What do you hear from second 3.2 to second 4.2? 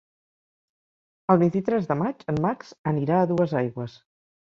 Duesaigües.